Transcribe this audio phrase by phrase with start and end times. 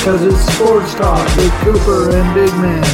[0.00, 2.84] Because it's Sports Talk with Cooper and Big Man.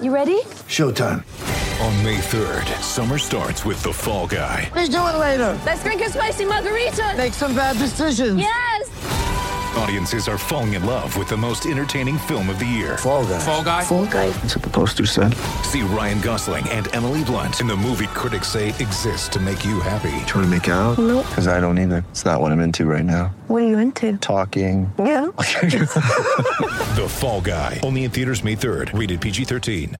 [0.00, 0.40] You ready?
[0.66, 1.24] Showtime.
[1.80, 4.70] On May 3rd, summer starts with The Fall Guy.
[4.74, 5.58] Let's do it later.
[5.64, 7.14] Let's drink a spicy margarita.
[7.16, 8.38] Make some bad decisions.
[8.40, 8.90] Yes.
[9.76, 12.98] Audiences are falling in love with the most entertaining film of the year.
[12.98, 13.38] Fall guy.
[13.38, 13.84] Fall Guy.
[13.84, 14.30] Fall guy.
[14.30, 15.34] That's what the poster said.
[15.64, 19.80] See Ryan Gosling and Emily Blunt in the movie critics say exists to make you
[19.80, 20.10] happy.
[20.26, 20.98] Trying to make it out?
[20.98, 21.24] Nope.
[21.28, 22.04] Because I don't either.
[22.10, 23.28] It's not what I'm into right now.
[23.46, 24.16] What are you into?
[24.18, 24.92] Talking.
[24.98, 25.30] Yeah.
[26.90, 27.78] The Fall Guy.
[27.84, 28.98] Only in theaters May 3rd.
[28.98, 29.94] Rated PG-13.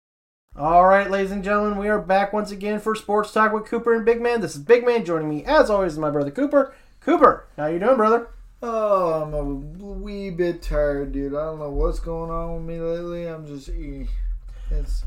[0.56, 3.94] All right, ladies and gentlemen, we are back once again for Sports Talk with Cooper
[3.94, 4.40] and Big Man.
[4.40, 6.74] This is Big Man joining me, as always, is my brother Cooper.
[7.00, 8.28] Cooper, how you doing, brother?
[8.62, 11.34] Oh, I'm a wee bit tired, dude.
[11.34, 13.26] I don't know what's going on with me lately.
[13.26, 14.04] I'm just, eh.
[14.70, 15.04] it's.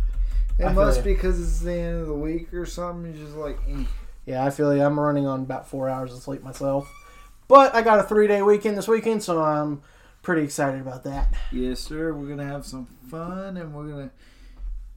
[0.60, 3.12] It I must be because it's the end of the week or something.
[3.12, 3.84] It's just like, eh.
[4.26, 4.84] Yeah, I feel you.
[4.84, 6.92] I'm running on about four hours of sleep myself.
[7.48, 9.82] But I got a three day weekend this weekend, so I'm
[10.22, 11.34] pretty excited about that.
[11.52, 12.14] yes, sir.
[12.14, 14.12] We're gonna have some fun, and we're gonna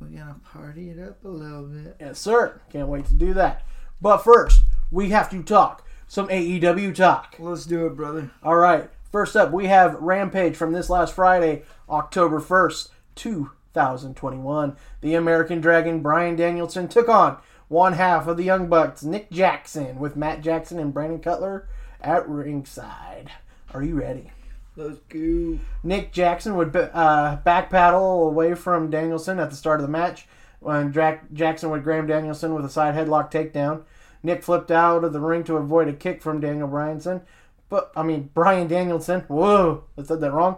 [0.00, 1.96] we're gonna party it up a little bit.
[2.00, 2.60] Yes, sir.
[2.70, 3.66] Can't wait to do that.
[4.00, 7.36] But first, we have to talk some AEW talk.
[7.38, 8.30] Let's do it, brother.
[8.42, 8.90] All right.
[9.10, 14.76] First up, we have Rampage from this last Friday, October 1st, 2021.
[15.00, 19.98] The American Dragon Bryan Danielson took on one half of the Young Bucks, Nick Jackson,
[19.98, 21.68] with Matt Jackson and Brandon Cutler
[22.00, 23.30] at ringside.
[23.72, 24.30] Are you ready?
[24.76, 25.58] Let's go.
[25.82, 30.28] Nick Jackson would uh, backpedal away from Danielson at the start of the match
[30.60, 33.84] when Dra- Jackson would grab Danielson with a side headlock takedown.
[34.26, 37.22] Nick flipped out of the ring to avoid a kick from Daniel Bryanson.
[37.68, 39.20] But, I mean, Bryan Danielson.
[39.28, 40.56] Whoa, I said that wrong.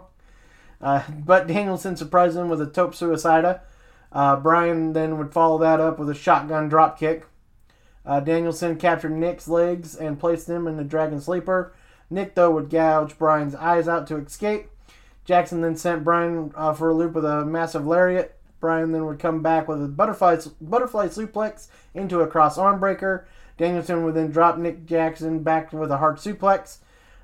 [0.81, 3.61] Uh, but Danielson surprised him with a tope suicida.
[4.11, 7.27] Uh, Bryan then would follow that up with a shotgun drop kick.
[8.03, 11.71] Uh, Danielson captured Nick's legs and placed them in the Dragon Sleeper.
[12.09, 14.67] Nick, though, would gouge Bryan's eyes out to escape.
[15.25, 18.35] Jackson then sent Bryan uh, for a loop with a massive lariat.
[18.59, 23.27] Bryan then would come back with a butterfly, butterfly suplex into a cross arm breaker.
[23.59, 26.77] Danielson would then drop Nick Jackson back with a hard suplex.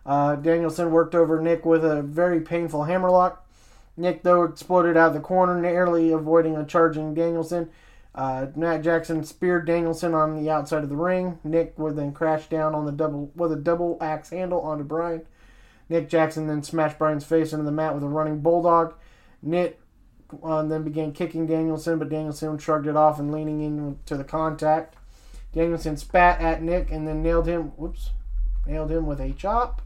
[0.06, 3.48] Uh, Danielson worked over Nick with a very painful hammerlock.
[3.98, 7.70] Nick, though, exploded out of the corner, narrowly avoiding a charging Danielson.
[8.14, 11.40] Uh, Matt Jackson speared Danielson on the outside of the ring.
[11.46, 15.26] Nick would then crash down on the double with a double axe handle onto Bryan.
[15.88, 18.94] Nick Jackson then smashed Bryan's face into the mat with a running bulldog.
[19.42, 19.80] Nick
[20.44, 24.96] uh, then began kicking Danielson, but Danielson shrugged it off and leaning into the contact.
[25.56, 27.72] Danielson spat at Nick and then nailed him.
[27.78, 28.12] Whoops,
[28.68, 29.82] nailed him with a chop.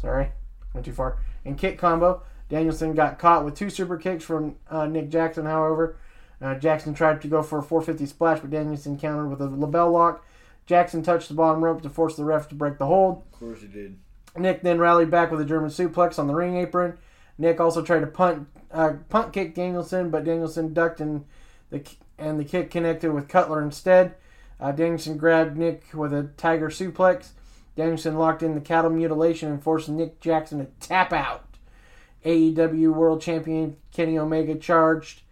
[0.00, 0.32] Sorry,
[0.72, 1.18] went too far.
[1.44, 2.22] And kick combo.
[2.48, 5.96] Danielson got caught with two super kicks from uh, Nick Jackson, however.
[6.40, 9.92] Uh, Jackson tried to go for a 450 splash, but Danielson countered with a LeBell
[9.92, 10.24] Lock.
[10.64, 13.22] Jackson touched the bottom rope to force the ref to break the hold.
[13.32, 13.98] Of course he did.
[14.36, 16.98] Nick then rallied back with a German suplex on the ring apron.
[17.38, 21.24] Nick also tried to punt uh, punt kick Danielson, but Danielson ducked and
[21.70, 21.82] the
[22.18, 24.14] and the kick connected with Cutler instead.
[24.60, 27.30] Uh, Danielson grabbed Nick with a tiger suplex.
[27.76, 31.44] Danielson locked in the cattle mutilation and forced Nick Jackson to tap out.
[32.24, 35.22] AEW World Champion Kenny Omega charged,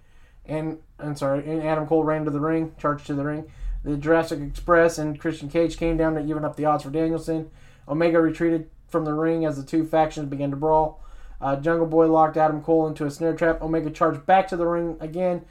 [0.47, 3.51] and I'm sorry, and Adam Cole ran to the ring, charged to the ring.
[3.83, 7.51] The Jurassic Express and Christian Cage came down to even up the odds for Danielson.
[7.89, 11.03] Omega retreated from the ring as the two factions began to brawl.
[11.41, 13.61] Uh, Jungle Boy locked Adam Cole into a snare trap.
[13.61, 15.45] Omega charged back to the ring again,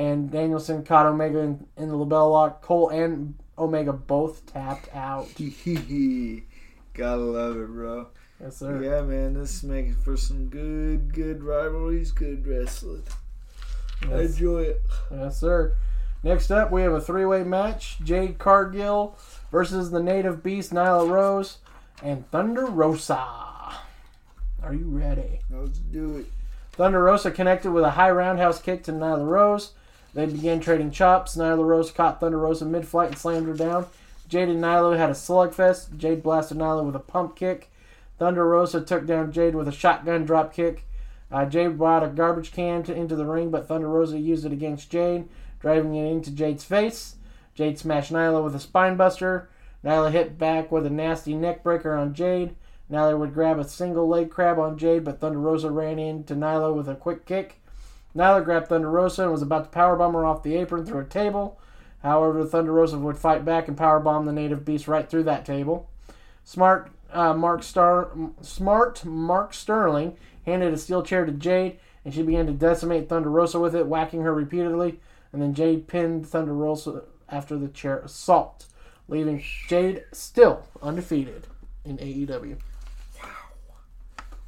[0.00, 2.62] and Danielson caught Omega in, in the LeBell Lock.
[2.62, 5.28] Cole and Omega both tapped out.
[6.94, 8.06] Gotta love it, bro.
[8.40, 8.82] Yes, sir.
[8.82, 13.02] Yeah, man, this is making for some good, good rivalries, good wrestling.
[14.10, 14.82] I enjoy it.
[15.10, 15.76] Yes, sir.
[16.22, 19.18] Next up, we have a three-way match: Jade Cargill
[19.52, 21.58] versus the Native Beast Nyla Rose
[22.02, 23.22] and Thunder Rosa.
[24.62, 25.40] Are you ready?
[25.50, 26.26] Let's do it.
[26.72, 29.72] Thunder Rosa connected with a high roundhouse kick to Nyla Rose.
[30.14, 31.36] They began trading chops.
[31.36, 33.86] Nyla Rose caught Thunder Rosa mid-flight and slammed her down.
[34.28, 35.96] Jade and Nyla had a slugfest.
[35.96, 37.70] Jade blasted Nyla with a pump kick.
[38.18, 40.84] Thunder Rosa took down Jade with a shotgun drop kick.
[41.32, 44.52] Uh, Jade brought a garbage can to, into the ring, but Thunder Rosa used it
[44.52, 45.28] against Jade,
[45.60, 47.16] driving it into Jade's face.
[47.54, 49.48] Jade smashed Nyla with a spine buster.
[49.84, 52.56] Nyla hit back with a nasty neck breaker on Jade.
[52.90, 56.74] Nyla would grab a single leg crab on Jade, but Thunder Rosa ran into Nyla
[56.74, 57.59] with a quick kick.
[58.16, 61.04] Nyla grabbed Thunder Rosa and was about to powerbomb her off the apron through a
[61.04, 61.60] table.
[62.02, 65.88] However, Thunder Rosa would fight back and powerbomb the native beast right through that table.
[66.44, 68.10] Smart uh, Mark Star,
[68.40, 70.16] smart Mark Sterling
[70.46, 73.86] handed a steel chair to Jade, and she began to decimate Thunder Rosa with it,
[73.86, 75.00] whacking her repeatedly.
[75.32, 78.66] And then Jade pinned Thunder Rosa after the chair assault,
[79.08, 81.46] leaving Jade still undefeated
[81.84, 82.56] in AEW.
[83.22, 83.28] Wow.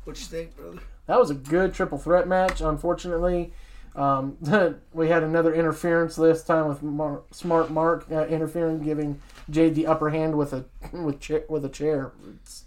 [0.05, 0.81] What you think, brother?
[1.13, 2.63] That was a good triple threat match.
[2.63, 3.53] Unfortunately,
[3.95, 4.39] um,
[4.95, 9.21] we had another interference this time with Mar- Smart Mark uh, interfering, giving
[9.51, 10.65] Jade the upper hand with a
[10.95, 12.65] with cha- with a chair, It's-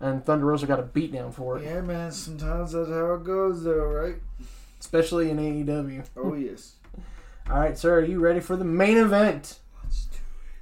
[0.00, 2.10] and Thunder Rosa got a beatdown for it, Yeah, man.
[2.10, 4.16] Sometimes that's how it goes, though, right?
[4.80, 6.04] especially in AEW.
[6.16, 6.72] Oh yes.
[7.48, 9.60] All right, sir, are you ready for the main event?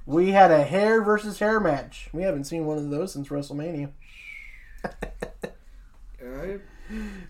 [0.05, 2.09] We had a hair versus hair match.
[2.13, 3.89] We haven't seen one of those since WrestleMania.
[4.85, 6.61] All right.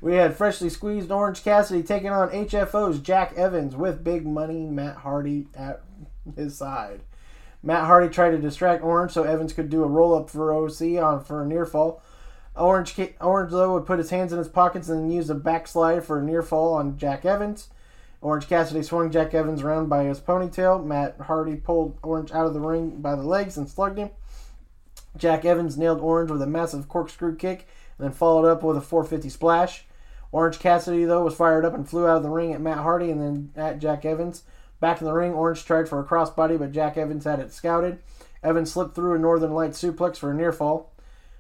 [0.02, 4.98] We had freshly squeezed Orange Cassidy taking on HFO's Jack Evans with big money Matt
[4.98, 5.82] Hardy at
[6.36, 7.02] his side.
[7.64, 11.02] Matt Hardy tried to distract Orange so Evans could do a roll up for OC
[11.02, 12.02] on for a near fall.
[12.56, 16.20] Orange Orange though would put his hands in his pockets and use a backslide for
[16.20, 17.70] a near fall on Jack Evans.
[18.22, 20.84] Orange Cassidy swung Jack Evans around by his ponytail.
[20.84, 24.10] Matt Hardy pulled Orange out of the ring by the legs and slugged him.
[25.16, 27.68] Jack Evans nailed Orange with a massive corkscrew kick
[27.98, 29.86] and then followed up with a 450 splash.
[30.32, 33.10] Orange Cassidy, though, was fired up and flew out of the ring at Matt Hardy
[33.10, 34.44] and then at Jack Evans.
[34.80, 38.00] Back in the ring, Orange tried for a crossbody, but Jack Evans had it scouted.
[38.44, 40.92] Evans slipped through a Northern Light suplex for a near fall.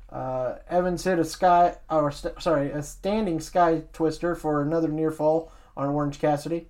[0.09, 5.11] Uh, Evans hit a sky, or st- sorry, a standing sky twister for another near
[5.11, 6.67] fall on Orange Cassidy.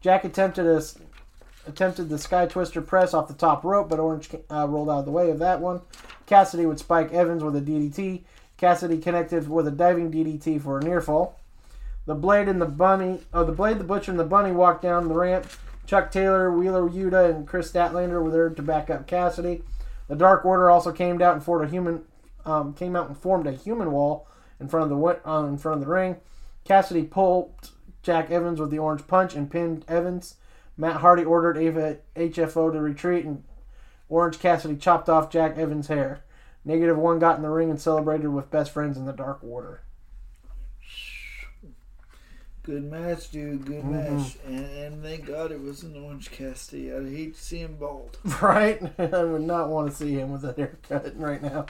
[0.00, 0.82] Jack attempted a
[1.66, 5.04] attempted the sky twister press off the top rope, but Orange uh, rolled out of
[5.06, 5.80] the way of that one.
[6.26, 8.22] Cassidy would spike Evans with a DDT.
[8.56, 11.38] Cassidy connected with a diving DDT for a near fall.
[12.06, 15.08] The blade and the bunny, oh, the blade, the butcher, and the bunny walked down
[15.08, 15.46] the ramp.
[15.86, 19.62] Chuck Taylor, Wheeler Yuta, and Kris Statlander were there to back up Cassidy.
[20.08, 22.02] The Dark Order also came out and formed a human,
[22.44, 24.26] um, came out and formed a human wall
[24.60, 26.16] in front of the uh, in front of the ring.
[26.64, 27.70] Cassidy pulled
[28.02, 30.36] Jack Evans with the orange punch and pinned Evans.
[30.76, 33.44] Matt Hardy ordered HFO to retreat, and
[34.08, 36.22] Orange Cassidy chopped off Jack Evans' hair.
[36.64, 39.82] Negative one got in the ring and celebrated with best friends in the Dark Order.
[42.62, 43.66] Good match, dude.
[43.66, 44.16] Good Mm-hmm.
[44.16, 44.36] match.
[44.46, 46.92] And, and thank God it was an Orange Cassidy.
[46.94, 48.16] I'd hate to see him bald.
[48.40, 48.80] Right?
[48.98, 51.66] I would not want to see him with that haircut right now.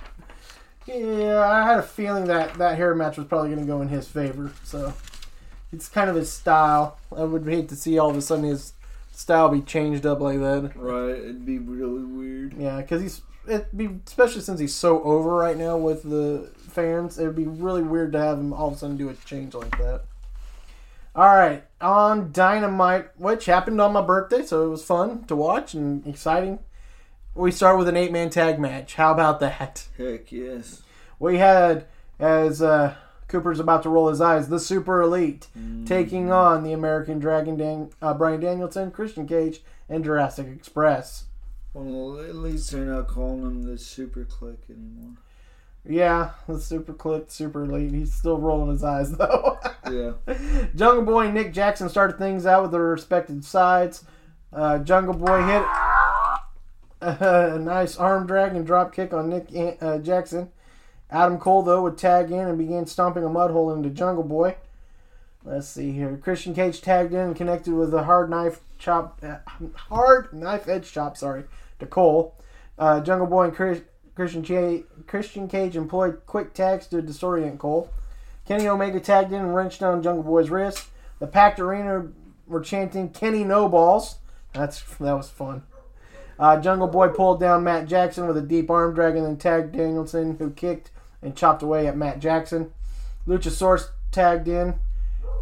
[0.87, 3.89] Yeah, I had a feeling that that hair match was probably going to go in
[3.89, 4.53] his favor.
[4.63, 4.93] So
[5.73, 6.99] it's kind of his style.
[7.17, 8.75] I would hate to see all of a sudden his
[9.11, 10.73] style be changed up like that.
[10.77, 11.17] Right.
[11.19, 12.55] It'd be really weird.
[12.57, 17.19] Yeah, because he's it be especially since he's so over right now with the fans.
[17.19, 19.55] It would be really weird to have him all of a sudden do a change
[19.55, 20.03] like that.
[21.17, 25.73] All right, on Dynamite, which happened on my birthday, so it was fun to watch
[25.73, 26.59] and exciting.
[27.37, 28.95] We start with an eight-man tag match.
[28.95, 29.87] How about that?
[29.99, 30.83] Heck yes.
[31.21, 31.87] We had
[32.19, 32.95] as uh,
[33.29, 35.47] Cooper's about to roll his eyes, the Super Elite
[35.85, 41.25] taking on the American Dragon, Dan- uh, Bryan Danielson, Christian Cage, and Jurassic Express.
[41.75, 45.17] Well, at least they're not calling him the SuperKliq anymore.
[45.87, 47.93] Yeah, the SuperKliq, super elite.
[47.93, 49.59] He's still rolling his eyes though.
[49.91, 50.13] Yeah.
[50.75, 54.05] Jungle Boy and Nick Jackson started things out with their respective sides.
[54.53, 55.63] Uh, Jungle Boy hit
[57.01, 59.49] a nice arm drag and drop kick on Nick
[59.83, 60.51] uh, Jackson.
[61.11, 64.57] Adam Cole though would tag in and began stomping a mud hole into Jungle Boy.
[65.45, 66.17] Let's see here.
[66.17, 69.37] Christian Cage tagged in and connected with a hard knife chop, uh,
[69.75, 71.19] hard knife edge chop.
[71.19, 71.45] Sorry,
[71.81, 72.35] to Cole.
[72.79, 73.83] Uh, Jungle Boy and Chris,
[74.15, 77.91] Christian, Ch- Christian Cage employed quick tags to disorient Cole.
[78.47, 80.89] Kenny Omega tagged in and wrenched down Jungle Boy's wrist.
[81.19, 82.09] The packed arena
[82.47, 84.17] were chanting "Kenny No Balls."
[84.55, 85.63] That's that was fun.
[86.39, 89.73] Uh, Jungle Boy pulled down Matt Jackson with a deep arm drag and then tagged
[89.73, 92.73] Danielson, who kicked and chopped away at Matt Jackson.
[93.29, 94.79] Luchasaurus tagged in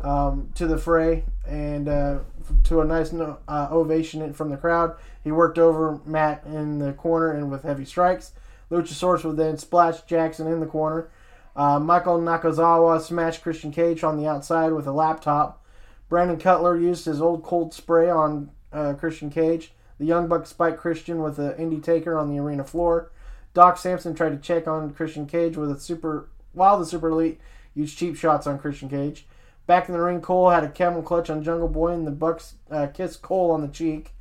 [0.02, 2.18] um, to the fray and uh,
[2.64, 4.97] to a nice no- uh, ovation from the crowd.
[5.25, 8.32] He worked over Matt in the corner and with heavy strikes.
[8.71, 11.11] Luchasaurus would then splash Jackson in the corner.
[11.54, 15.62] Uh, Michael Nakazawa smashed Christian Cage on the outside with a laptop.
[16.09, 19.73] Brandon Cutler used his old cold spray on uh, Christian Cage.
[19.99, 23.12] The Young Bucks spiked Christian with an Indytaker on the arena floor.
[23.54, 27.40] Doc Sampson tried to check on Christian Cage with a super, while the Super Elite
[27.75, 29.26] used cheap shots on Christian Cage.
[29.66, 32.54] Back in the ring, Cole had a camel clutch on Jungle Boy, and the Bucks
[32.71, 34.12] uh, kissed Cole on the cheek.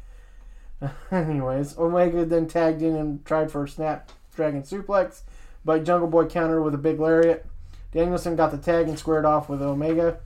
[1.12, 5.22] Anyways, Omega then tagged in and tried for a snap dragon suplex,
[5.66, 7.46] but Jungle Boy countered with a big lariat.
[7.92, 10.20] Danielson got the tag and squared off with Omega.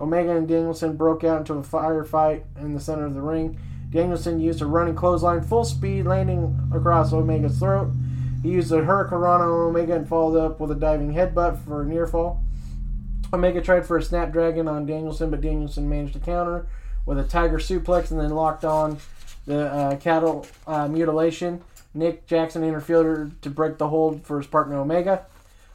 [0.00, 3.58] Omega and Danielson broke out into a firefight in the center of the ring.
[3.90, 7.92] Danielson used a running clothesline full speed, landing across Omega's throat.
[8.42, 11.86] He used a Hurricane on Omega and followed up with a diving headbutt for a
[11.86, 12.41] near fall.
[13.32, 16.66] Omega tried for a snapdragon on Danielson, but Danielson managed to counter
[17.06, 18.98] with a tiger suplex and then locked on
[19.46, 21.62] the uh, cattle uh, mutilation.
[21.94, 25.26] Nick Jackson interfered to break the hold for his partner Omega.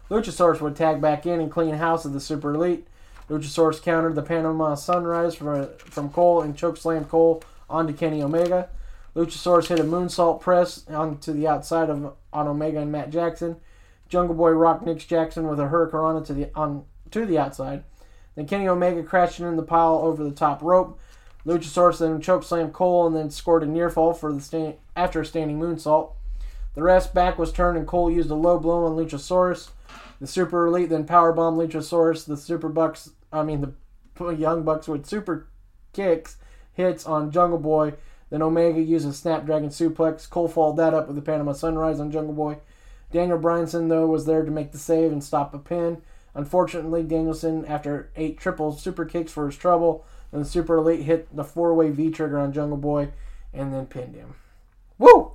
[0.10, 2.88] Luchasaurus would tag back in and clean house of the Super Elite.
[3.30, 8.70] Luchasaurus countered the Panama Sunrise from, from Cole and chokeslammed Cole onto Kenny Omega.
[9.16, 13.58] Luchasaurus hit a moonsault press onto the outside of on Omega and Matt Jackson.
[14.10, 17.84] Jungle Boy rocked Nick Jackson with a hurricane to the on to the outside.
[18.36, 21.00] Then Kenny Omega crashing in the pile over the top rope.
[21.46, 25.26] Luchasaurus then chokeslammed Cole and then scored a near fall for the stand, after a
[25.26, 26.12] standing moonsault.
[26.76, 29.70] The ref's back was turned and Cole used a low blow on Luchasaurus.
[30.20, 32.26] The Super Elite then powerbombed Luchasaurus.
[32.26, 33.74] The Super Bucks, I mean the
[34.32, 35.48] Young Bucks with super
[35.94, 36.38] kicks
[36.74, 37.94] hits on Jungle Boy.
[38.30, 40.30] Then Omega used a Snapdragon suplex.
[40.30, 42.58] Cole followed that up with the Panama Sunrise on Jungle Boy.
[43.12, 46.02] Daniel Bryanson though was there to make the save and stop a pin.
[46.38, 51.36] Unfortunately, Danielson, after eight triple super kicks for his trouble, and the Super Elite hit
[51.36, 53.10] the four-way V trigger on Jungle Boy,
[53.51, 54.36] and then pinned him.
[55.00, 55.32] Woo!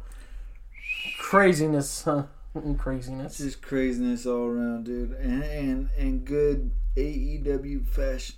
[1.18, 2.26] Craziness, huh?
[2.54, 3.40] Mm, craziness.
[3.40, 8.37] It's just craziness all around, dude, and and and good AEW fashion.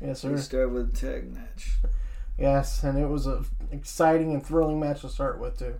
[0.00, 0.32] Yes, sir.
[0.32, 1.76] We start with a tag match.
[2.38, 5.74] Yes, and it was a exciting and thrilling match to start with too.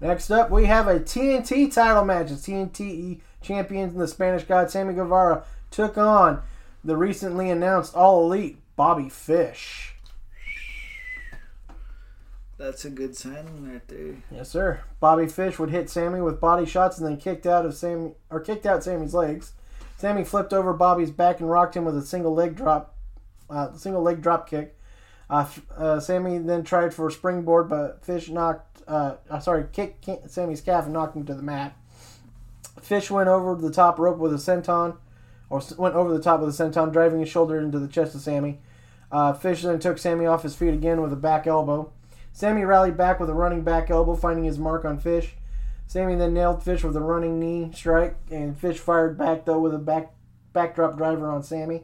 [0.00, 2.28] Next up, we have a TNT title match.
[2.28, 6.42] The TNT champions and the Spanish God Sammy Guevara took on
[6.82, 9.94] the recently announced All Elite Bobby Fish.
[12.56, 14.16] That's a good signing right there.
[14.30, 14.80] Yes, sir.
[15.00, 18.40] Bobby Fish would hit Sammy with body shots and then kicked out of Sammy or
[18.40, 19.52] kicked out Sammy's legs.
[19.96, 22.96] Sammy flipped over Bobby's back and rocked him with a single leg drop,
[23.48, 24.78] uh, single leg drop kick.
[25.28, 30.30] Uh, uh, Sammy then tried for a springboard, but Fish knocked, uh, uh, sorry, kicked
[30.30, 31.76] Sammy's calf and knocked him to the mat.
[32.80, 34.96] Fish went over the top rope with a senton,
[35.48, 38.20] or went over the top of the senton, driving his shoulder into the chest of
[38.20, 38.60] Sammy.
[39.12, 41.92] Uh, Fish then took Sammy off his feet again with a back elbow.
[42.32, 45.34] Sammy rallied back with a running back elbow, finding his mark on Fish.
[45.86, 49.74] Sammy then nailed Fish with a running knee strike, and Fish fired back though with
[49.74, 50.12] a back
[50.52, 51.82] backdrop driver on Sammy.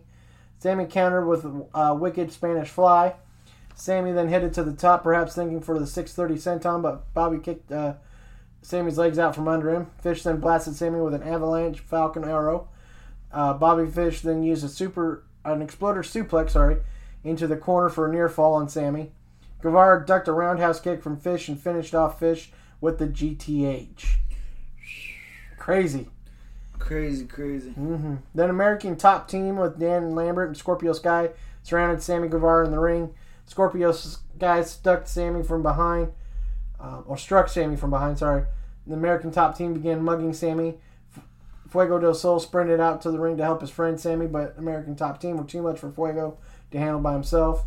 [0.59, 3.15] Sammy countered with a wicked Spanish fly.
[3.77, 7.71] Sammy then headed to the top, perhaps thinking for the 630 senton, but Bobby kicked
[7.71, 7.95] uh,
[8.63, 9.89] Sammy's legs out from under him.
[10.01, 12.69] Fish then blasted Sammy with an avalanche Falcon arrow.
[13.31, 16.79] Uh, Bobby Fish then used a super an exploder suplex, sorry,
[17.23, 19.13] into the corner for a near fall on Sammy.
[19.61, 24.07] Guevara ducked a roundhouse kick from Fish and finished off Fish with the GTH.
[25.59, 26.09] Crazy.
[26.79, 27.71] Crazy, crazy.
[27.71, 31.31] hmm Then American top team with Dan Lambert and Scorpio Sky
[31.63, 33.13] surrounded Sammy Guevara in the ring.
[33.47, 36.13] Scorpio Sky stuck Sammy from behind,
[36.81, 38.19] uh, or struck Sammy from behind.
[38.19, 38.45] Sorry.
[38.87, 40.79] The American top team began mugging Sammy.
[41.69, 44.95] Fuego del Sol sprinted out to the ring to help his friend Sammy, but American
[44.95, 46.39] top team were too much for Fuego
[46.71, 47.65] to handle by himself.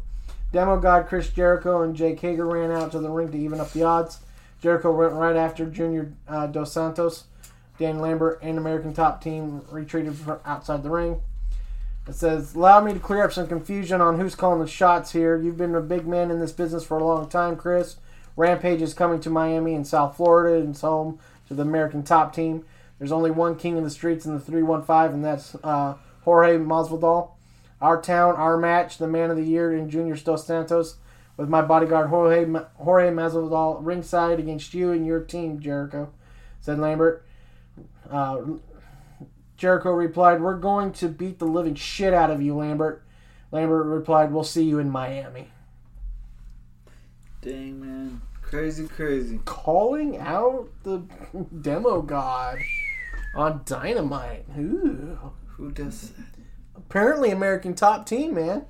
[0.52, 3.72] Demo God Chris Jericho and Jake Hager ran out to the ring to even up
[3.72, 4.20] the odds.
[4.62, 7.26] Jericho went right after Junior uh, Dos Santos.
[7.78, 11.22] Dan Lambert and American Top Team retreated from outside the ring.
[12.10, 15.38] It says, Allow me to clear up some confusion on who's calling the shots here.
[15.38, 17.98] You've been a big man in this business for a long time, Chris.
[18.36, 22.34] Rampage is coming to Miami and South Florida and it's home to the American Top
[22.34, 22.66] Team.
[22.98, 27.30] There's only one king in the streets in the 315, and that's uh, Jorge Masvidal.
[27.80, 30.96] Our town, our match, the man of the year in Junior Dos Santos,
[31.38, 32.46] with my bodyguard Jorge,
[32.78, 36.12] Jorge Masvidal ringside against you and your team, Jericho,
[36.60, 37.24] said Lambert.
[38.10, 38.42] Uh,
[39.60, 43.04] Jericho replied, We're going to beat the living shit out of you, Lambert.
[43.52, 45.50] Lambert replied, We'll see you in Miami.
[47.42, 48.22] Dang, man.
[48.42, 49.42] Crazy, crazy.
[49.44, 51.04] Calling out the
[51.62, 52.58] demo god.
[53.36, 54.46] on Dynamite.
[54.58, 55.34] Ooh.
[55.58, 56.26] Who does that?
[56.78, 58.66] Apparently, American Top Team, man.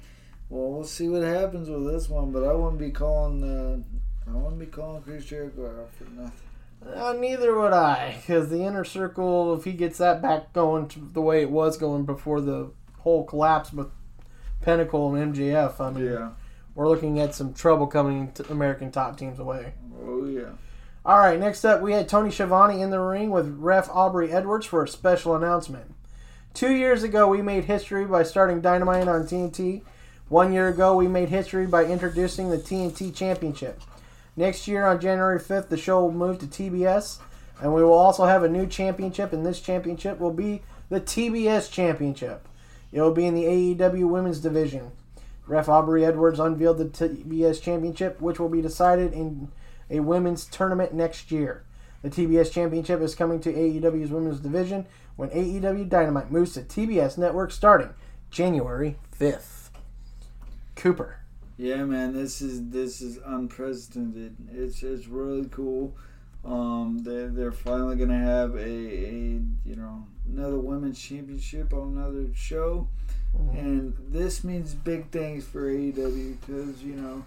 [0.49, 3.43] Well, we'll see what happens with this one, but I wouldn't be calling.
[3.43, 6.48] Uh, I wouldn't be calling Chris Jericho out for nothing.
[6.85, 11.21] Uh, neither would I, because the inner circle, if he gets that back going the
[11.21, 13.87] way it was going before the whole collapse with
[14.61, 16.29] Pinnacle and MJF, I mean, Yeah.
[16.75, 19.73] we're looking at some trouble coming to American top teams away.
[20.01, 20.51] Oh yeah.
[21.05, 24.65] All right, next up, we had Tony Schiavone in the ring with ref Aubrey Edwards
[24.65, 25.93] for a special announcement.
[26.53, 29.81] Two years ago, we made history by starting Dynamite on TNT.
[30.29, 33.81] One year ago, we made history by introducing the TNT Championship.
[34.39, 37.19] Next year, on January 5th, the show will move to TBS,
[37.61, 41.69] and we will also have a new championship, and this championship will be the TBS
[41.69, 42.47] Championship.
[42.93, 44.91] It will be in the AEW Women's Division.
[45.45, 49.49] Ref Aubrey Edwards unveiled the TBS Championship, which will be decided in
[49.89, 51.65] a women's tournament next year.
[52.01, 54.85] The TBS Championship is coming to AEW's Women's Division
[55.17, 57.93] when AEW Dynamite moves to TBS Network starting
[58.31, 59.71] January 5th.
[60.77, 61.18] Cooper.
[61.59, 64.33] Yeah, man, this is this is unprecedented.
[64.49, 65.93] It's it's really cool.
[66.45, 72.33] Um, they they're finally gonna have a, a you know another women's championship on another
[72.33, 72.87] show,
[73.37, 73.57] mm-hmm.
[73.57, 77.25] and this means big things for AEW because you know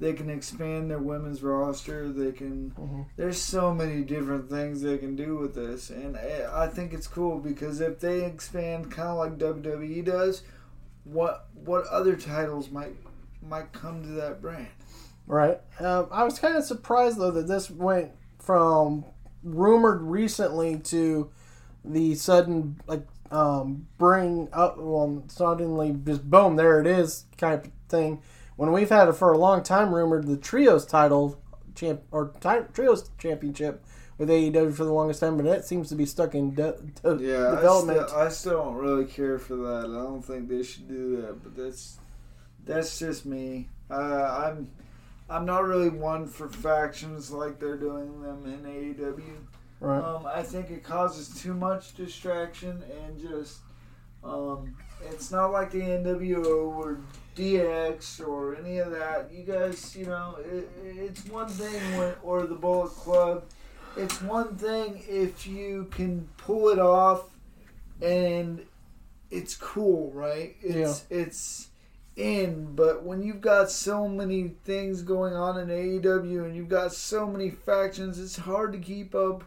[0.00, 2.08] they can expand their women's roster.
[2.08, 2.70] They can.
[2.70, 3.02] Mm-hmm.
[3.16, 7.06] There's so many different things they can do with this, and I I think it's
[7.06, 10.42] cool because if they expand kind of like WWE does,
[11.04, 12.96] what what other titles might
[13.48, 14.68] might come to that brand?
[15.26, 15.60] Right.
[15.80, 19.04] Um, I was kind of surprised though that this went from
[19.42, 21.30] rumored recently to
[21.84, 27.70] the sudden like um, bring up well suddenly just boom there it is kind of
[27.88, 28.22] thing.
[28.56, 31.40] When we've had it for a long time rumored the trios title
[31.74, 33.84] champ or ti- trios championship
[34.16, 37.16] with AEW for the longest time, but that seems to be stuck in de- de-
[37.20, 37.98] Yeah, development.
[38.02, 39.86] I still, I still don't really care for that.
[39.90, 41.98] I don't think they should do that, but that's
[42.64, 43.68] that's just me.
[43.90, 44.70] Uh, I'm
[45.28, 49.22] I'm not really one for factions like they're doing them in AEW.
[49.80, 50.02] right.
[50.02, 53.58] Um, I think it causes too much distraction and just
[54.22, 57.00] um, it's not like the NWO or
[57.36, 59.30] DX or any of that.
[59.32, 63.44] You guys, you know, it, it's one thing when or the Bullet Club.
[63.96, 67.24] It's one thing if you can pull it off
[68.02, 68.64] and
[69.30, 70.56] it's cool, right?
[70.62, 71.68] It's it's
[72.16, 76.92] in, but when you've got so many things going on in AEW and you've got
[76.92, 79.44] so many factions, it's hard to keep up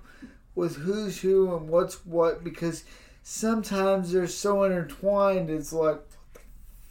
[0.56, 2.84] with who's who and what's what because
[3.24, 5.50] sometimes they're so intertwined.
[5.50, 6.02] It's like,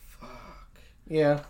[0.08, 0.78] fuck.
[1.06, 1.40] Yeah.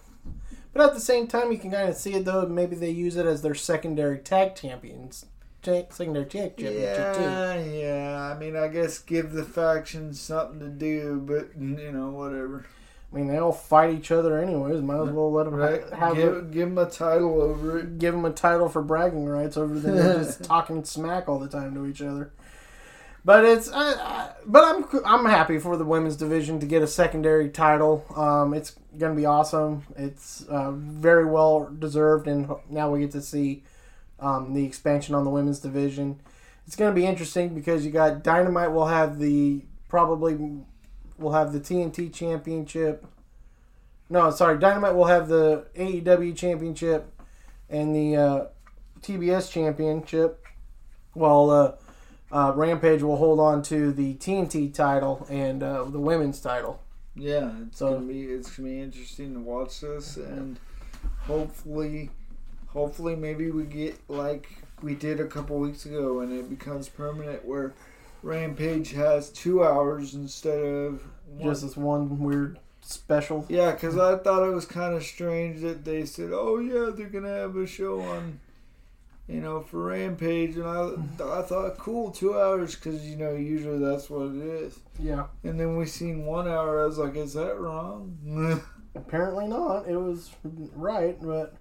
[0.73, 2.47] But at the same time, you can kind of see it though.
[2.47, 5.27] Maybe they use it as their secondary tag champions,
[5.62, 7.23] secondary tag championship too.
[7.23, 8.35] Yeah, yeah.
[8.35, 12.67] I mean, I guess give the factions something to do, but you know, whatever.
[13.12, 14.83] I mean, they all fight each other anyways.
[14.83, 15.88] Might as well let them Right?
[15.92, 17.99] have give, give them a title over it.
[17.99, 21.75] give them a title for bragging rights over them just talking smack all the time
[21.75, 22.33] to each other.
[23.25, 26.87] But it's, I, I, but I'm I'm happy for the women's division to get a
[26.87, 28.05] secondary title.
[28.14, 29.83] Um, it's gonna be awesome.
[29.97, 33.64] It's uh, very well deserved, and now we get to see
[34.21, 36.21] um, the expansion on the women's division.
[36.69, 40.37] It's gonna be interesting because you got Dynamite will have the probably
[41.18, 43.05] will have the TNT championship.
[44.09, 47.11] No, sorry, Dynamite will have the AEW championship
[47.68, 48.44] and the uh,
[49.02, 50.44] TBS championship,
[51.14, 51.72] while uh,
[52.31, 56.81] uh, Rampage will hold on to the TNT title and uh, the women's title.
[57.16, 60.59] Yeah, it's So- gonna be it's gonna be interesting to watch this, and
[61.22, 62.11] hopefully,
[62.68, 64.48] hopefully maybe we get like
[64.83, 67.72] we did a couple weeks ago, and it becomes permanent where
[68.22, 71.48] Rampage has two hours instead of one.
[71.50, 73.44] Just this one weird special.
[73.48, 77.09] yeah, because I thought it was kind of strange that they said, "Oh yeah, they're
[77.09, 78.40] gonna have a show on."
[79.29, 83.81] You know, for Rampage, and I, I thought, cool, two hours, because you know usually
[83.85, 84.79] that's what it is.
[85.00, 85.24] Yeah.
[85.42, 86.81] And then we seen one hour.
[86.81, 88.62] I was like, is that wrong?
[88.94, 89.88] Apparently not.
[89.88, 90.31] It was
[90.76, 91.57] right, but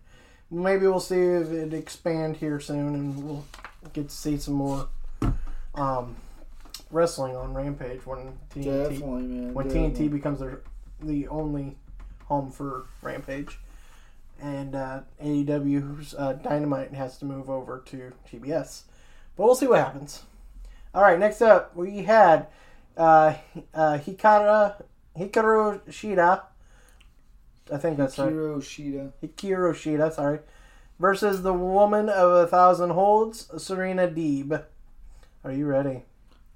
[0.51, 3.45] maybe we'll see if it expand here soon, and we'll
[3.93, 4.87] get to see some more
[5.73, 6.15] um,
[6.95, 9.53] wrestling on Rampage when TNT Definitely, man.
[9.53, 10.07] when definitely.
[10.07, 10.61] TNT becomes their,
[11.01, 11.75] the only
[12.25, 13.59] home for Rampage,
[14.41, 18.83] and uh, AEW's uh, Dynamite has to move over to TBS.
[19.35, 20.23] But we'll see what happens.
[20.93, 22.47] All right, next up we had
[22.95, 23.33] uh,
[23.73, 24.81] uh, Hikara
[25.19, 26.43] Hikaru Shida.
[27.71, 28.29] I think that's right.
[28.29, 29.11] Hiro Shida.
[29.21, 30.39] Hikaru Shida, sorry,
[30.97, 34.63] versus the woman of a thousand holds, Serena Deeb.
[35.43, 36.03] Are you ready?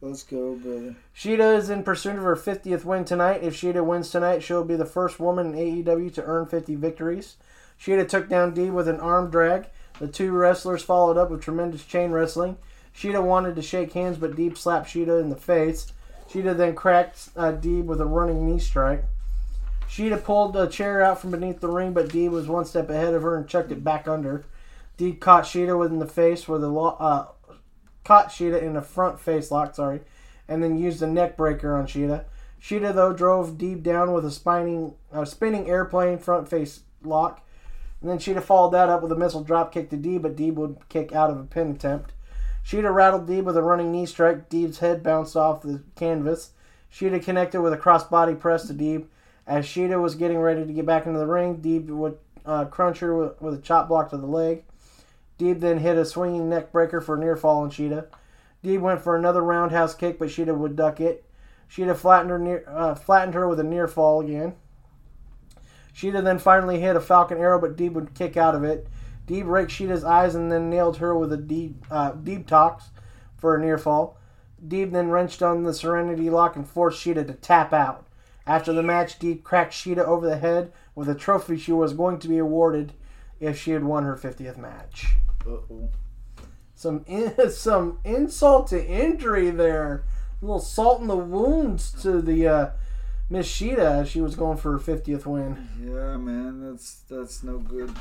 [0.02, 0.96] Let's go, brother.
[1.14, 3.44] Shida is in pursuit of her 50th win tonight.
[3.44, 7.36] If Shida wins tonight, she'll be the first woman in AEW to earn 50 victories.
[7.80, 9.68] Shida took down Deeb with an arm drag.
[10.00, 12.58] The two wrestlers followed up with tremendous chain wrestling.
[12.96, 15.92] Shida wanted to shake hands, but Deeb slapped Shida in the face.
[16.30, 19.04] Shida then cracked uh, Deeb with a running knee strike.
[19.90, 23.14] Shida pulled a chair out from beneath the ring, but Deeb was one step ahead
[23.14, 24.46] of her and chucked it back under.
[24.98, 27.26] Deeb caught Shida in the face with a lo- uh,
[28.04, 30.02] caught Shida in a front face lock, sorry,
[30.48, 32.26] and then used a neck breaker on Shida.
[32.62, 37.46] Shida though drove deep down with a spinning, uh, spinning airplane front face lock,
[38.02, 40.56] and then Shida followed that up with a missile drop kick to Deeb, but Deeb
[40.56, 42.14] would kick out of a pin attempt.
[42.66, 44.50] Shida rattled Deeb with a running knee strike.
[44.50, 46.52] Deeb's head bounced off the canvas.
[46.92, 49.06] Shida connected with a crossbody press to Deeb.
[49.48, 53.00] As Shida was getting ready to get back into the ring, Deeb would uh, crunch
[53.00, 54.64] her with, with a chop block to the leg.
[55.40, 58.08] Deeb then hit a swinging neck breaker for a near fall on Shida.
[58.64, 61.24] Deeb went for another roundhouse kick, but Shida would duck it.
[61.72, 64.56] Shida flattened her near, uh, flattened her with a near fall again.
[65.96, 68.88] Shida then finally hit a Falcon Arrow, but Deeb would kick out of it.
[69.28, 72.90] Deeb raked Shida's eyes and then nailed her with a Deeb, uh, Deeb Tox
[73.38, 74.18] for a near fall.
[74.66, 78.06] Deeb then wrenched on the Serenity Lock and forced Shida to tap out.
[78.46, 82.20] After the match, Deeb cracked Shida over the head with a trophy she was going
[82.20, 82.92] to be awarded
[83.40, 85.16] if she had won her 50th match.
[85.46, 85.90] Uh-oh.
[86.76, 90.04] Some in, some insult to injury there.
[90.42, 92.70] A little salt in the wounds to the uh,
[93.30, 95.68] Miss Shida as she was going for her 50th win.
[95.82, 97.94] Yeah, man, that's that's no good.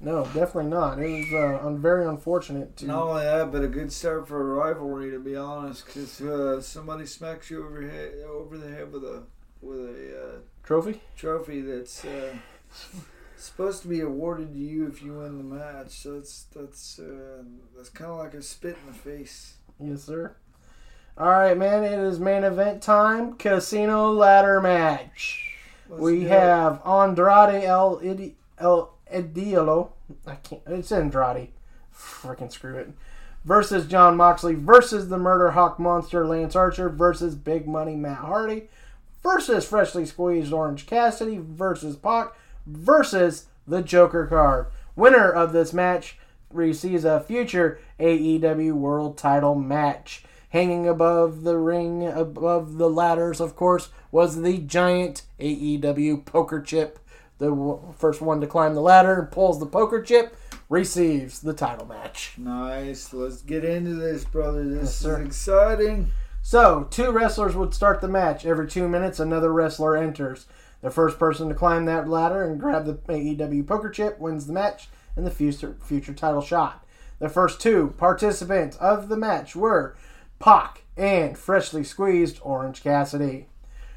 [0.00, 0.98] No, definitely not.
[0.98, 2.76] It was uh, un- very unfortunate.
[2.78, 6.20] To, Not only that, but a good start for a rivalry, to be honest, because
[6.20, 9.22] uh, somebody smacks you over head, over the head with a
[9.62, 11.00] with a uh, trophy.
[11.16, 12.34] trophy that's uh,
[13.46, 15.90] supposed to be awarded to you if you win the match.
[15.90, 17.42] So that's that's uh,
[17.76, 19.54] that's kind of like a spit in the face.
[19.80, 20.34] Yes, sir.
[21.16, 21.84] All right, man.
[21.84, 23.34] It is main event time.
[23.34, 25.52] Casino ladder match.
[25.88, 26.28] Let's we do it.
[26.30, 29.90] have Andrade El Idi- El Idolo.
[30.26, 30.62] I can't.
[30.66, 31.48] It's Andrade.
[31.94, 32.90] Freaking screw it.
[33.44, 38.68] Versus Jon Moxley versus the Murder Hawk Monster Lance Archer versus Big Money Matt Hardy
[39.22, 42.32] versus Freshly Squeezed Orange Cassidy versus Pac
[42.66, 44.66] versus the Joker card.
[44.96, 46.18] Winner of this match
[46.50, 50.24] receives a future AEW World Title match.
[50.50, 57.00] Hanging above the ring, above the ladders, of course, was the giant AEW poker chip.
[57.38, 60.36] The first one to climb the ladder and pulls the poker chip
[60.68, 62.34] receives the title match.
[62.38, 63.12] Nice.
[63.12, 64.62] Let's get into this, brother.
[64.64, 65.20] This Yes, sir.
[65.22, 66.12] is exciting.
[66.42, 68.46] So, two wrestlers would start the match.
[68.46, 70.46] Every two minutes, another wrestler enters.
[70.84, 74.52] The first person to climb that ladder and grab the AEW poker chip wins the
[74.52, 76.86] match and the future, future title shot.
[77.20, 79.96] The first two participants of the match were
[80.38, 83.46] Pac and freshly squeezed Orange Cassidy.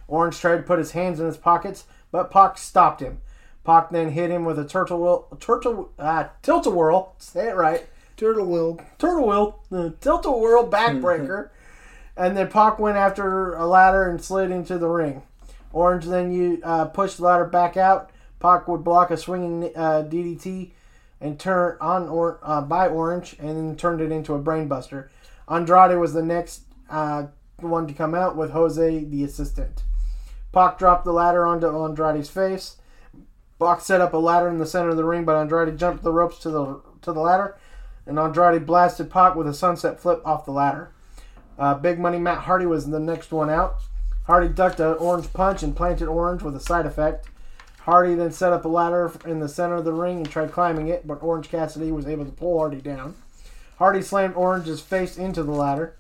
[0.07, 3.19] Orange tried to put his hands in his pockets, but Pac stopped him.
[3.65, 7.15] Pac then hit him with a turtle turtle, uh, tilt-a-whirl.
[7.17, 7.85] Say it right.
[8.15, 8.79] Turtle will.
[8.97, 11.49] Turtle wheel, the tilt-a-whirl backbreaker.
[12.15, 15.23] and then Pac went after a ladder and slid into the ring.
[15.73, 18.11] Orange then you uh, the ladder back out.
[18.39, 20.71] Pac would block a swinging uh, DDT
[21.19, 25.09] and turn on or uh, by Orange, and then turned it into a brainbuster.
[25.49, 27.27] Andrade was the next uh,
[27.59, 29.83] one to come out with Jose the assistant.
[30.51, 32.77] Pac dropped the ladder onto Andrade's face.
[33.59, 36.13] Pac set up a ladder in the center of the ring, but Andrade jumped the
[36.13, 37.57] ropes to the to the ladder,
[38.05, 40.91] and Andrade blasted Pac with a sunset flip off the ladder.
[41.57, 43.77] Uh, Big Money Matt Hardy was the next one out.
[44.27, 47.27] Hardy ducked an orange punch and planted Orange with a side effect.
[47.79, 50.89] Hardy then set up a ladder in the center of the ring and tried climbing
[50.89, 53.15] it, but Orange Cassidy was able to pull Hardy down.
[53.77, 55.95] Hardy slammed Orange's face into the ladder.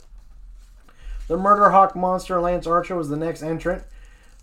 [1.29, 3.83] The Murder Hawk monster Lance Archer was the next entrant.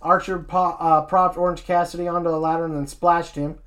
[0.01, 3.59] Archer po- uh, propped Orange Cassidy onto a ladder and then splashed him.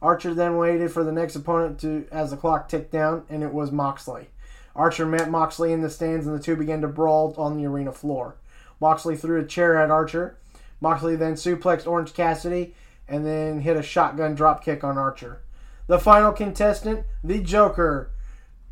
[0.00, 3.52] Archer then waited for the next opponent to as the clock ticked down, and it
[3.52, 4.28] was Moxley.
[4.76, 7.90] Archer met Moxley in the stands, and the two began to brawl on the arena
[7.90, 8.36] floor.
[8.80, 10.38] Moxley threw a chair at Archer.
[10.80, 12.74] Moxley then suplexed Orange Cassidy
[13.08, 15.40] and then hit a shotgun dropkick on Archer.
[15.86, 18.10] The final contestant, the Joker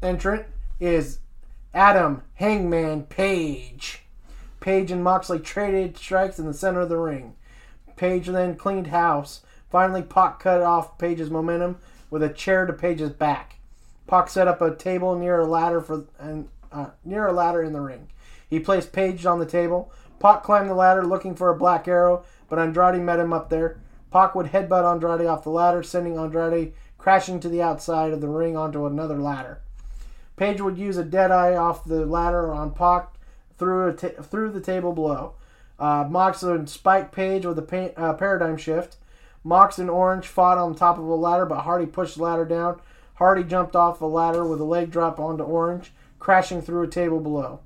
[0.02, 0.46] entrant,
[0.80, 1.18] is
[1.74, 4.02] Adam Hangman Page.
[4.60, 7.34] Page and Moxley traded strikes in the center of the ring.
[7.96, 9.42] Page then cleaned house.
[9.70, 11.78] Finally, Pac cut off Page's momentum
[12.10, 13.56] with a chair to Page's back.
[14.06, 17.72] Pac set up a table near a ladder for and uh, near a ladder in
[17.72, 18.08] the ring.
[18.52, 19.90] He placed Page on the table.
[20.20, 23.80] Pac climbed the ladder looking for a black arrow, but Andrade met him up there.
[24.10, 28.28] Pac would headbutt Andrade off the ladder, sending Andrade crashing to the outside of the
[28.28, 29.62] ring onto another ladder.
[30.36, 33.14] Page would use a dead eye off the ladder on Pac,
[33.56, 35.32] through through the table below.
[35.78, 38.96] Uh, Mox and Spike Page with a pa- uh, paradigm shift.
[39.42, 42.82] Mox and Orange fought on top of a ladder, but Hardy pushed the ladder down.
[43.14, 47.18] Hardy jumped off the ladder with a leg drop onto Orange, crashing through a table
[47.18, 47.60] below.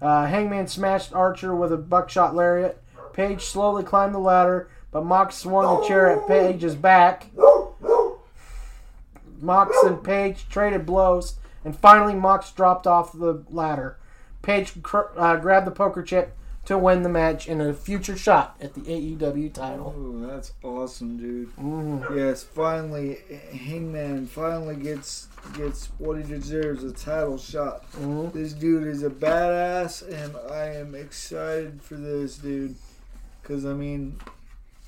[0.00, 2.82] Uh, Hangman smashed Archer with a buckshot lariat.
[3.12, 7.26] Page slowly climbed the ladder, but Mox swung a chair at Page's back.
[9.40, 13.96] Mox and Page traded blows, and finally Mox dropped off the ladder.
[14.42, 18.56] Page cr- uh, grabbed the poker chip to win the match in a future shot
[18.60, 19.94] at the AEW title.
[19.96, 21.50] Ooh, that's awesome, dude.
[22.16, 23.18] Yes, finally,
[23.52, 27.84] Hangman finally gets gets what he deserves a title shot.
[28.32, 32.74] This dude is a badass, and I am excited for this dude.
[33.44, 34.18] Cause I mean,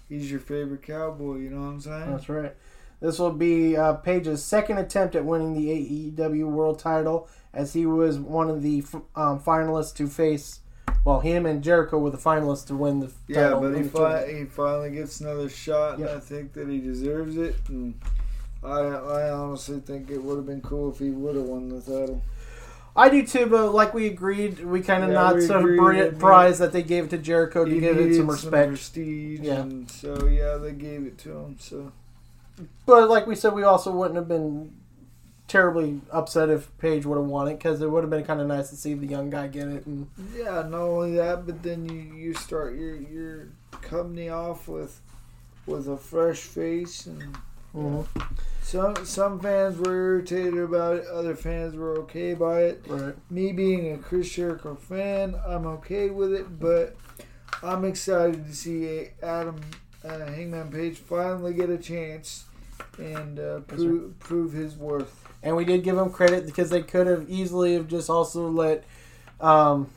[0.08, 1.36] he's your favorite cowboy.
[1.36, 2.10] You know what I'm saying?
[2.10, 2.54] That's right.
[3.00, 5.68] This will be uh, Page's second attempt at winning the
[6.16, 10.58] AEW World Title, as he was one of the f- um, finalists to face.
[11.04, 13.60] Well, him and Jericho were the finalists to win the Yeah, title.
[13.60, 16.16] but he, fi- he finally gets another shot, and Yep.
[16.16, 17.56] I think that he deserves it.
[17.68, 17.94] And
[18.62, 21.80] I I honestly think it would have been cool if he would have won the
[21.80, 22.20] title.
[22.96, 26.00] I do too, but like we agreed, we kind of Yeah, not so agreed bri-
[26.00, 28.68] that- prize that they gave it to Jericho to give it some respect.
[28.70, 29.60] prestige, Yeah.
[29.60, 31.56] and so yeah, they gave it to him.
[31.60, 31.92] So
[32.86, 34.72] But like we said, we also wouldn't have been
[35.48, 38.46] terribly upset if Page would have won it because it would have been kind of
[38.46, 39.86] nice to see the young guy get it.
[39.86, 43.48] And yeah, not only that, but then you you start your your
[43.82, 45.00] company off with
[45.66, 47.36] with a fresh face, and
[47.74, 48.06] Mhm.
[48.62, 52.82] some some fans were irritated about it, other fans were okay by it.
[52.86, 56.96] right, me being a Chris Jericho fan, I'm okay with it, but
[57.62, 59.60] I'm excited to see Adam
[60.04, 62.44] uh, Hangman Page finally get a chance
[62.98, 65.27] and uh, prove prove his worth.
[65.42, 68.84] And we did give him credit because they could have easily have just also let
[69.40, 69.88] um,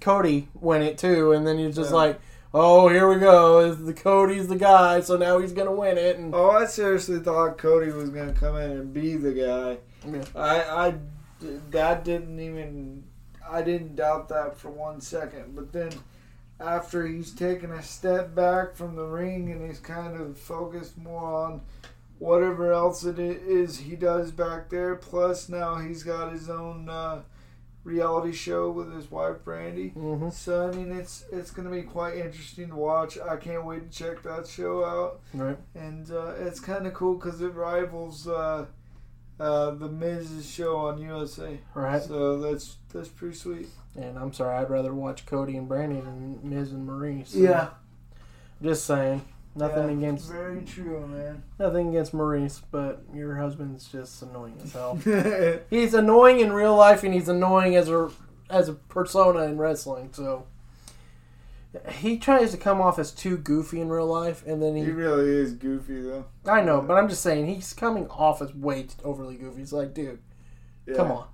[0.00, 1.96] Cody win it too, and then you're just Yeah.
[1.96, 2.20] like,
[2.52, 6.18] oh, here we go, is the Cody's the guy, so now he's gonna win it.
[6.18, 9.78] And Oh, I seriously thought Cody was gonna come in and be the guy.
[10.10, 10.24] Yeah.
[10.34, 10.94] I, I,
[11.70, 13.04] that didn't even,
[13.48, 15.54] I didn't doubt that for one second.
[15.56, 15.90] But then,
[16.60, 21.22] after he's taken a step back from the ring and he's kind of focused more
[21.44, 21.60] on
[22.18, 24.94] whatever else it is he does back there.
[24.96, 27.22] Plus, now he's got his own uh,
[27.84, 29.94] reality show with his wife Brandi.
[29.94, 30.32] Mhm.
[30.32, 33.18] So I mean, it's it's gonna be quite interesting to watch.
[33.18, 37.14] I can't wait to check that show out right, and uh, it's kind of cool
[37.14, 38.66] because it rivals uh,
[39.38, 41.60] uh, the Miz's show on USA.
[41.74, 42.02] right.
[42.02, 43.68] So that's that's pretty sweet.
[43.94, 47.28] And I'm sorry, I'd rather watch Cody and Brandi than Miz and Maryse.
[47.28, 47.68] So, Yeah.
[48.60, 49.22] just saying.
[49.56, 51.42] Nothing Yeah, against Very true, man.
[51.58, 54.96] nothing against Maryse, but your husband's just annoying as hell.
[55.70, 58.10] he's annoying in real life, and he's annoying as a
[58.50, 60.10] as a persona in wrestling.
[60.12, 60.46] So
[61.90, 64.90] he tries to come off as too goofy in real life, and then he he.
[64.90, 66.26] really is goofy though.
[66.46, 69.60] I know, but I'm just saying he's coming off as way too overly goofy.
[69.60, 70.18] He's like, dude,
[70.86, 70.94] Yeah.
[70.96, 71.28] come on.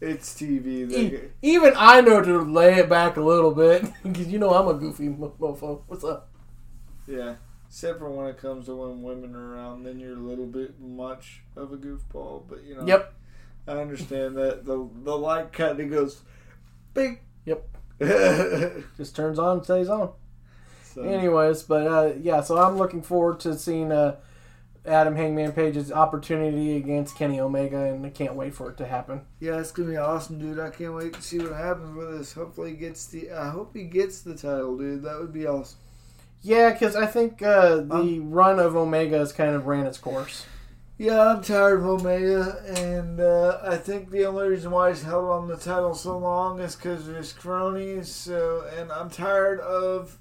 [0.00, 0.90] It's TV.
[0.92, 4.68] E- Even I know to lay it back a little bit because you know I'm
[4.68, 5.82] a goofy mo- mofo.
[5.86, 6.28] What's up?
[7.06, 7.34] yeah.
[7.68, 10.80] Except for when it comes to when women are around, then you're a little bit
[10.80, 12.44] much of a goofball.
[12.48, 13.14] But you know, Yep.
[13.66, 16.22] I understand that the the light kind of goes,
[16.94, 17.20] big.
[17.44, 17.68] Yep.
[18.96, 20.12] Just turns on, stays on.
[20.96, 24.16] Anyways, but uh, yeah, so I'm looking forward to seeing uh,
[24.84, 29.20] Adam Hangman Page's opportunity against Kenny Omega, and I can't wait for it to happen.
[29.38, 30.58] Yeah, it's gonna be awesome, dude.
[30.58, 32.32] I can't wait to see what happens with this.
[32.32, 33.30] Hopefully, he gets the.
[33.30, 35.02] I hope he gets the title, dude.
[35.02, 35.78] That would be awesome.
[36.40, 40.46] Yeah, because I think uh, the run of Omega has kind of ran its course.
[40.96, 45.28] Yeah, I'm tired of Omega, and uh, I think the only reason why he's held
[45.30, 48.08] on the title so long is because of his cronies.
[48.10, 50.18] So, and I'm tired of,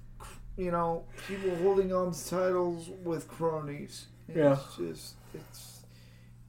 [0.55, 4.05] you know, people holding on to titles with cronies.
[4.27, 4.57] It's Yeah.
[4.77, 5.76] just it's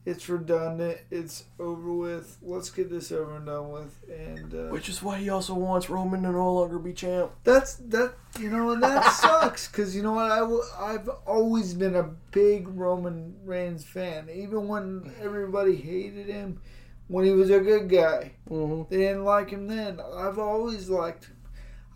[0.09, 0.99] it's redundant.
[1.11, 2.39] It's over with.
[2.43, 3.95] Let's get this over and done with.
[4.09, 7.31] And uh, Which is why he also wants Roman to no longer be champ.
[7.45, 11.75] That's that you know, and that sucks because you know what I w- I've always
[11.75, 16.61] been a big Roman Reigns fan, even when everybody hated him
[17.09, 18.33] when he was a good guy.
[18.49, 20.01] hmm They didn't like him then.
[20.01, 21.37] I've always liked him.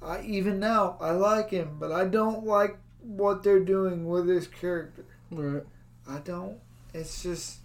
[0.03, 4.46] I even now I like him, but I don't like what they're doing with his
[4.48, 5.05] character.
[5.31, 5.62] Right.
[6.07, 6.59] I don't.
[6.92, 7.61] It's just.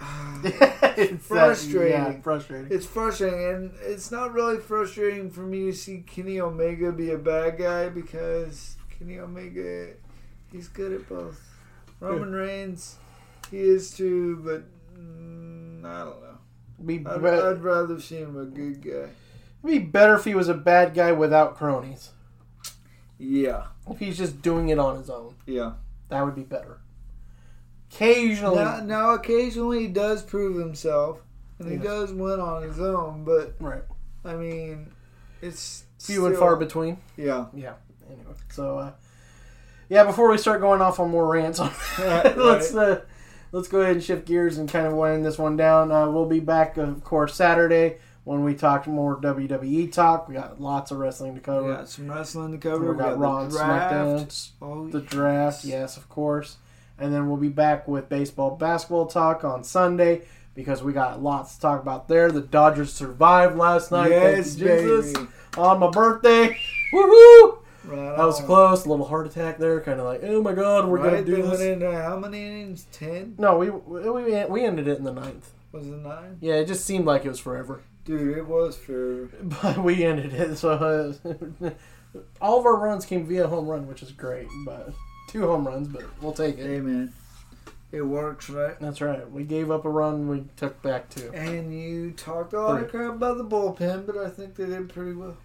[0.44, 1.92] it's Frustrating.
[1.92, 2.68] yeah, frustrating.
[2.70, 7.18] It's frustrating, and it's not really frustrating for me to see Kenny Omega be a
[7.18, 9.90] bad guy because Kenny Omega,
[10.52, 11.40] he's good at both.
[12.00, 12.96] Roman Reigns,
[13.50, 14.62] he is too, but
[14.96, 16.38] mm, I don't know.
[16.84, 19.08] Be, I'd, be- I'd rather see him a good guy.
[19.64, 22.10] be better if he was a bad guy without cronies.
[23.18, 25.72] Yeah, If he's just doing it on his own, yeah.
[26.08, 26.78] that would be better.
[27.92, 31.20] Occasionally, Now, now occasionally he does prove himself,
[31.58, 33.24] and he does win on his own.
[33.24, 33.82] But right,
[34.24, 34.92] I mean,
[35.42, 36.98] it's few and far between.
[37.16, 37.46] Yeah.
[37.54, 37.74] Yeah.
[38.10, 38.92] Anyway, so uh,
[39.88, 42.88] yeah, before we start going off on more rants, on Right, let's right.
[42.88, 43.00] uh,
[43.52, 45.90] let's go ahead and shift gears and kind of wind this one down.
[45.90, 50.28] Uh, we'll be back, of course, Saturday when we talk more WWE talk.
[50.28, 51.68] We got lots of wrestling to cover.
[51.68, 52.92] We got some wrestling to cover.
[52.92, 53.94] We got Raw and the draft.
[53.94, 54.50] SmackDown.
[54.60, 56.58] Oh, the draft, yes, of course.
[56.98, 60.22] And then we'll be back with baseball, basketball talk on Sunday
[60.54, 62.30] because we got lots to talk about there.
[62.32, 64.10] The Dodgers survived last night.
[64.10, 65.12] Yes, Jesus.
[65.12, 65.28] baby.
[65.56, 66.58] On my birthday.
[66.92, 67.58] Woohoo!
[67.84, 68.84] Right That was close.
[68.84, 69.80] A little heart attack there.
[69.80, 71.60] Kind of like, oh my god, we're Right, gonna do went this.
[71.60, 72.86] into how many innings?
[72.92, 73.34] Ten?
[73.38, 75.52] No, we, we we ended it in the ninth.
[75.72, 76.38] Was it nine?
[76.40, 79.30] Yeah, it just seemed like it was forever, Dude, it was forever.
[79.42, 80.56] but we ended it.
[80.56, 80.70] So
[81.24, 81.70] uh,
[82.40, 84.48] all of our runs came via home run, which is great.
[84.66, 84.92] But
[85.28, 86.66] two home runs, but we'll take it.
[86.66, 87.12] Hey man,
[87.92, 88.78] it works, right?
[88.80, 89.30] That's right.
[89.30, 90.28] We gave up a run.
[90.28, 91.30] We took back two.
[91.32, 93.00] And you talked a lot of Three.
[93.00, 95.36] crap about the bullpen, but I think they did pretty well.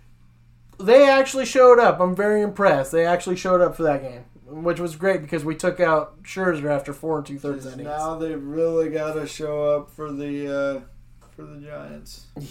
[0.79, 1.99] They actually showed up.
[1.99, 2.91] I'm very impressed.
[2.91, 6.69] They actually showed up for that game, which was great because we took out Scherzer
[6.69, 7.83] after four and two thirds innings.
[7.83, 10.81] Now they really got to show up for the uh,
[11.35, 12.25] for the Giants.
[12.39, 12.47] Yeah.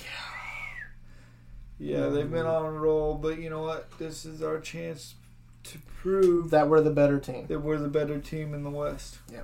[1.79, 3.91] Yeah, they've been on a roll, but you know what?
[3.99, 5.17] This is our chance
[5.65, 7.47] to prove That we're the better team.
[7.49, 9.19] that we're the better team in the West.
[9.33, 9.43] Yeah.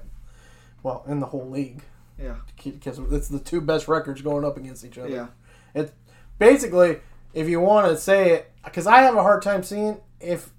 [0.83, 1.83] Well, in the whole league,
[2.19, 5.09] Yeah, because it's the two best records going up against each other.
[5.09, 5.27] yeah.
[5.75, 5.93] It
[6.39, 6.99] basically,
[7.35, 10.51] if you want to say it, because I have a hard time seeing if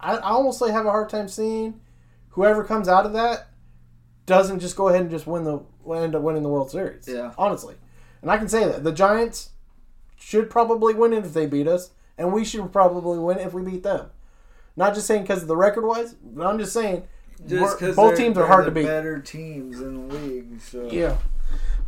[0.00, 1.80] I, I almost say have a hard time seeing
[2.30, 3.48] whoever comes out of that
[4.26, 5.60] doesn't just go ahead and just win the
[5.94, 7.06] end up winning the World Series.
[7.08, 7.32] Yeah.
[7.38, 7.76] honestly,
[8.22, 9.50] and I can say that the Giants
[10.18, 13.62] should probably win it if they beat us, and we should probably win if we
[13.62, 14.10] beat them.
[14.76, 17.04] Not just saying because of the record wise, but I'm just saying
[17.46, 18.86] Just both teams are hard to beat.
[18.86, 20.60] Better teams in the league.
[20.60, 21.16] So Yeah.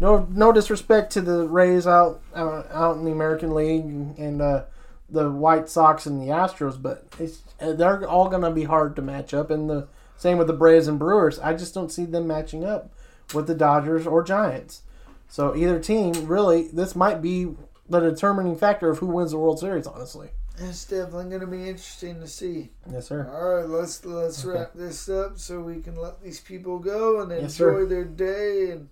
[0.01, 4.65] No, no disrespect to the Rays out out, out in the American League and uh,
[5.11, 8.95] the White Sox and the Astros, but it's, uh, they're all going to be hard
[8.97, 9.51] to match up.
[9.51, 11.39] And the same with the Braves and Brewers.
[11.39, 12.93] I just don't see them matching up
[13.35, 14.83] with the Dodgers or Giants.
[15.29, 17.55] So either team, really, this might be
[17.89, 19.87] the determining factor of who wins the World Series.
[19.87, 22.71] Honestly, it's definitely going to be interesting to see.
[22.91, 23.29] yes, sir.
[23.33, 24.59] All right, let's let's Okay.
[24.59, 27.71] wrap this up so we can let these people go and Yes, sir.
[27.81, 28.89] enjoy their day and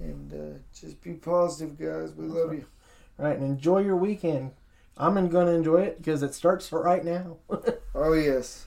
[0.00, 2.14] and uh, just be positive, guys.
[2.14, 2.64] We love you.
[3.18, 4.52] All right, and enjoy your weekend.
[4.96, 7.38] I'm going to enjoy it because it starts right now.
[7.94, 8.66] Oh yes.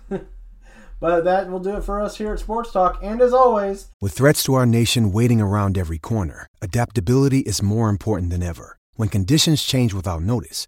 [1.00, 3.00] But that will do it for us here at Sports Talk.
[3.02, 7.90] And as always, With threats to our nation waiting around every corner, adaptability is more
[7.90, 8.78] important than ever.
[8.96, 10.68] When conditions change without notice,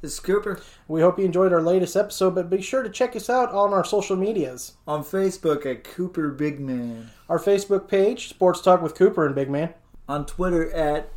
[0.00, 3.16] This is Cooper We hope you enjoyed our latest episode, but be sure to check
[3.16, 4.74] us out on our social medias.
[4.86, 7.10] on Facebook at Cooper Big Man.
[7.28, 9.74] Our Facebook page, Sports Talk with Cooper and Big Man.
[10.08, 11.10] On Twitter at